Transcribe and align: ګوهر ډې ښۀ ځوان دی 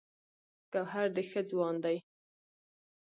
ګوهر 0.73 1.07
ډې 1.15 1.23
ښۀ 1.29 1.41
ځوان 1.49 1.75
دی 1.83 1.97